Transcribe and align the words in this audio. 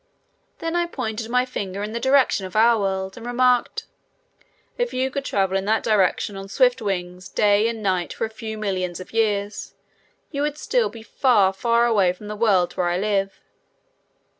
Then 0.57 0.75
I 0.75 0.87
pointed 0.87 1.29
my 1.29 1.45
finger 1.45 1.83
in 1.83 1.91
the 1.91 1.99
direction 1.99 2.47
of 2.47 2.55
our 2.55 2.79
world 2.79 3.17
and 3.17 3.23
remarked: 3.23 3.83
"If 4.75 4.95
you 4.95 5.11
could 5.11 5.23
travel 5.23 5.55
in 5.55 5.65
that 5.65 5.83
direction 5.83 6.35
on 6.35 6.49
swift 6.49 6.81
wings 6.81 7.29
day 7.29 7.67
and 7.67 7.83
night 7.83 8.11
for 8.11 8.25
a 8.25 8.29
few 8.31 8.57
millions 8.57 8.99
of 8.99 9.13
years, 9.13 9.75
you 10.31 10.41
would 10.41 10.57
still 10.57 10.89
be 10.89 11.03
far, 11.03 11.53
far 11.53 11.85
away 11.85 12.13
from 12.13 12.29
the 12.29 12.35
world 12.35 12.73
where 12.73 12.87
I 12.89 12.97
live." 12.97 13.41